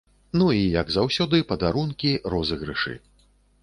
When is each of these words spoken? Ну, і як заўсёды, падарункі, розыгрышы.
Ну, 0.41 0.47
і 0.59 0.63
як 0.81 0.87
заўсёды, 0.95 1.43
падарункі, 1.53 2.17
розыгрышы. 2.37 3.01